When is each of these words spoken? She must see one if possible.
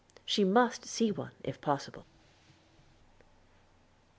She 0.25 0.43
must 0.43 0.85
see 0.85 1.11
one 1.11 1.33
if 1.43 1.61
possible. 1.61 2.07